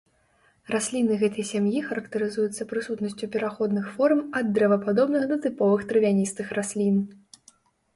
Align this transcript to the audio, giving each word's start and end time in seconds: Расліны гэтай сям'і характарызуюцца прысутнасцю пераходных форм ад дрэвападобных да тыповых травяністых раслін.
Расліны 0.75 1.17
гэтай 1.23 1.45
сям'і 1.49 1.83
характарызуюцца 1.91 2.69
прысутнасцю 2.73 3.31
пераходных 3.37 3.85
форм 3.99 4.19
ад 4.41 4.53
дрэвападобных 4.59 5.23
да 5.35 5.43
тыповых 5.49 5.81
травяністых 5.95 6.47
раслін. 6.61 7.03